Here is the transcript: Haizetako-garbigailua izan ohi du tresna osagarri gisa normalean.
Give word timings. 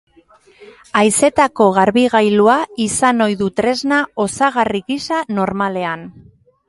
Haizetako-garbigailua 1.01 2.57
izan 2.87 3.25
ohi 3.29 3.37
du 3.43 3.51
tresna 3.61 4.01
osagarri 4.25 4.83
gisa 4.89 5.21
normalean. 5.41 6.09